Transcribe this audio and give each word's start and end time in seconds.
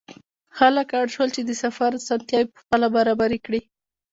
خلک 0.57 0.87
اړ 0.99 1.05
شول 1.13 1.29
چې 1.35 1.41
د 1.45 1.51
سفر 1.63 1.89
اسانتیاوې 1.99 2.51
پخپله 2.55 2.87
برابرې 2.95 3.39
کړي. 3.45 3.61